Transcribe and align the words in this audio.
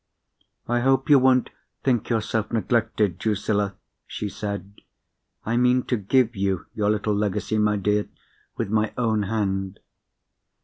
"I 0.67 0.79
hope 0.79 1.11
you 1.11 1.19
won't 1.19 1.51
think 1.83 2.09
yourself 2.09 2.51
neglected, 2.51 3.19
Drusilla," 3.19 3.75
she 4.07 4.29
said. 4.29 4.79
"I 5.45 5.57
mean 5.57 5.83
to 5.83 5.95
give 5.95 6.35
you 6.35 6.65
your 6.73 6.89
little 6.89 7.13
legacy, 7.13 7.59
my 7.59 7.75
dear, 7.77 8.09
with 8.57 8.71
my 8.71 8.93
own 8.97 9.21
hand." 9.21 9.79